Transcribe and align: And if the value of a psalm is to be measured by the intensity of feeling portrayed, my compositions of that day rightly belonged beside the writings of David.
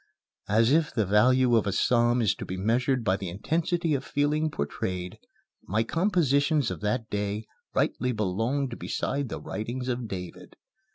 And 0.47 0.65
if 0.67 0.91
the 0.91 1.05
value 1.05 1.55
of 1.55 1.67
a 1.67 1.71
psalm 1.71 2.23
is 2.23 2.33
to 2.33 2.43
be 2.43 2.57
measured 2.57 3.03
by 3.03 3.17
the 3.17 3.29
intensity 3.29 3.93
of 3.93 4.03
feeling 4.03 4.49
portrayed, 4.49 5.19
my 5.67 5.83
compositions 5.83 6.71
of 6.71 6.81
that 6.81 7.11
day 7.11 7.45
rightly 7.75 8.11
belonged 8.11 8.79
beside 8.79 9.29
the 9.29 9.39
writings 9.39 9.89
of 9.89 10.07
David. 10.07 10.55